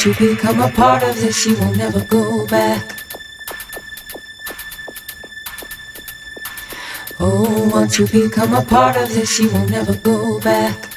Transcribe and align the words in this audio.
to 0.00 0.14
become 0.14 0.62
a 0.62 0.70
part 0.70 1.02
of 1.02 1.14
this, 1.20 1.44
you 1.44 1.54
will 1.56 1.74
never 1.74 2.02
go 2.02 2.46
back. 2.46 3.04
Oh, 7.18 7.68
once 7.70 7.98
you 7.98 8.06
become 8.06 8.54
a 8.54 8.64
part 8.64 8.96
of 8.96 9.12
this, 9.12 9.38
you 9.38 9.50
will 9.50 9.68
never 9.68 9.94
go 9.94 10.40
back. 10.40 10.88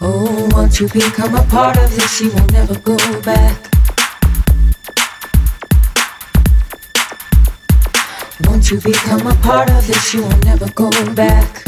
Oh, 0.00 0.48
once 0.52 0.80
you 0.80 0.88
become 0.88 1.34
a 1.34 1.42
part 1.44 1.76
of 1.76 1.94
this, 1.94 2.22
you 2.22 2.30
will 2.30 2.46
never 2.46 2.78
go 2.78 2.96
back. 3.20 3.58
Oh, 8.40 8.48
once 8.48 8.70
Once 8.70 8.70
you 8.70 8.80
become 8.80 9.26
a 9.26 9.34
part 9.36 9.70
of 9.70 9.86
this, 9.86 10.14
you 10.14 10.22
will 10.22 10.38
never 10.38 10.70
go 10.72 10.90
back. 11.14 11.67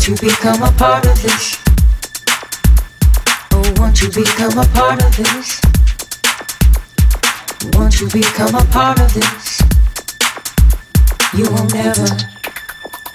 Once 0.00 0.22
you 0.22 0.28
become 0.30 0.62
a 0.62 0.72
part 0.78 1.04
of 1.04 1.22
this. 1.22 1.58
Oh, 3.52 3.74
once 3.76 4.00
you 4.00 4.08
become 4.08 4.56
a 4.56 4.64
part 4.68 5.04
of 5.04 5.14
this. 5.14 5.60
Once 7.74 8.00
you 8.00 8.08
become 8.08 8.54
a 8.54 8.64
part 8.72 8.98
of 8.98 9.12
this, 9.12 9.60
you 11.34 11.44
will 11.50 11.66
never 11.66 12.16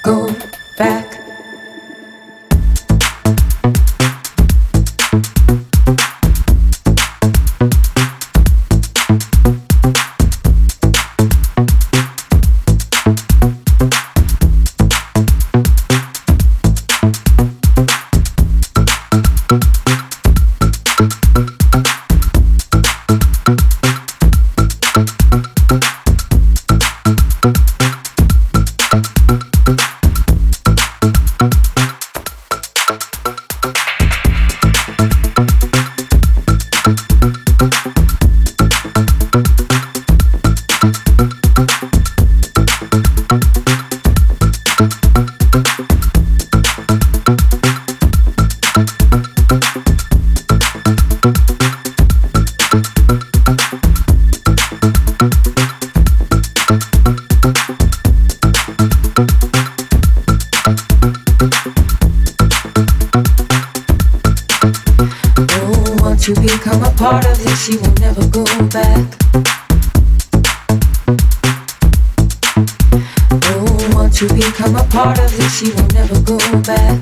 go 0.04 0.32
back. 0.78 1.15
She 67.06 67.78
will 67.78 67.94
never 68.00 68.28
go 68.30 68.44
back. 68.70 69.06
Oh, 73.44 73.92
once 73.94 74.22
you 74.22 74.28
become 74.30 74.76
a 74.76 74.84
part 74.86 75.20
of 75.20 75.38
this, 75.38 75.56
she 75.56 75.72
will 75.72 75.88
never 75.94 76.20
go 76.22 76.38
back. 76.62 76.98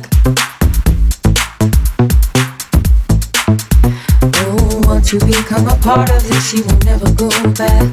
Once 4.88 5.14
you 5.14 5.20
become 5.20 5.68
a 5.68 5.76
part 5.78 6.10
of 6.12 6.28
this, 6.28 6.54
you 6.54 6.64
will 6.64 6.80
never 6.84 7.10
go 7.14 7.30
back. 7.54 7.88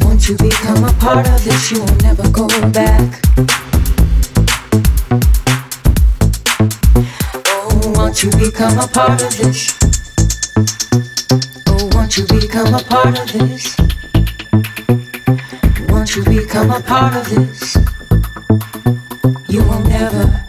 Oh, 0.00 0.04
once 0.04 0.28
you 0.28 0.36
become 0.38 0.84
a 0.84 0.92
part 0.94 1.28
of 1.28 1.44
this. 1.44 1.58
Oh, 8.20 8.24
once 11.94 12.16
you 12.16 12.26
become 12.32 12.74
a 12.74 12.82
part 12.82 13.16
of 13.16 13.30
this 13.32 13.76
oh, 15.88 16.04
to 16.04 16.24
become 16.24 16.72
a 16.72 16.80
part 16.80 17.14
of 17.14 17.28
this. 17.28 17.76
You 19.48 19.62
will 19.62 19.84
never 19.84 20.47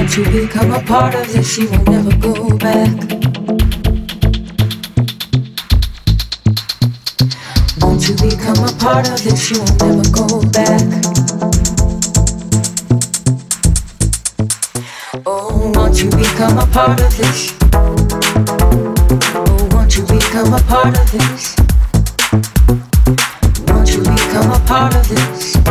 once 0.00 0.16
you 0.16 0.24
become 0.24 0.70
a 0.72 0.82
part 0.84 1.14
of 1.14 1.30
this, 1.30 1.52
she 1.52 1.66
will 1.66 1.84
never 1.84 2.16
go 2.16 2.56
back. 2.56 2.88
Once 7.82 8.08
you 8.08 8.14
become 8.16 8.64
a 8.64 8.72
part 8.78 9.06
of 9.10 9.22
this, 9.22 9.38
she 9.46 9.58
will 9.58 9.76
never 9.84 10.08
go 10.10 10.40
back. 10.56 10.88
Oh, 15.26 15.70
won't 15.74 16.02
you 16.02 16.08
become 16.08 16.56
a 16.56 16.66
part 16.68 16.98
of 16.98 17.14
this? 17.18 17.54
Oh, 17.74 19.68
won't 19.72 19.94
you 19.98 20.02
become 20.06 20.54
a 20.54 20.60
part 20.60 20.98
of 20.98 21.12
this? 21.12 21.56
Won't 23.68 23.92
you 23.92 24.00
become 24.00 24.50
a 24.50 24.60
part 24.66 24.94
of 24.96 25.08
this? 25.10 25.69